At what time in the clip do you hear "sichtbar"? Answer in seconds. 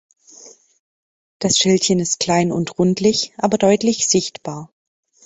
4.07-4.73